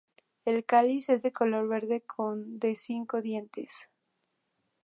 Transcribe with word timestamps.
El 0.45 0.65
cáliz 0.65 1.09
es 1.09 1.21
de 1.21 1.31
color 1.31 1.67
verde 1.67 2.01
con 2.01 2.57
de 2.57 2.73
cinco 2.73 3.21
dientes. 3.21 3.87